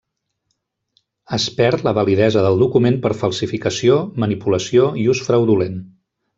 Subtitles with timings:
[1.37, 5.81] Es perd la validesa del document per falsificació, manipulació i ús fraudulent.